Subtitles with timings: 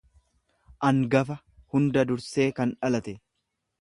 [0.87, 1.37] angafa,
[1.75, 3.15] hunda dursee kan dhalate.